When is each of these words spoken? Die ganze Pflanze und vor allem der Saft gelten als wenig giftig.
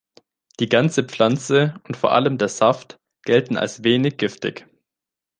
Die 0.59 0.67
ganze 0.67 1.03
Pflanze 1.03 1.75
und 1.87 1.95
vor 1.95 2.11
allem 2.13 2.39
der 2.39 2.47
Saft 2.47 2.99
gelten 3.21 3.55
als 3.55 3.83
wenig 3.83 4.17
giftig. 4.17 4.65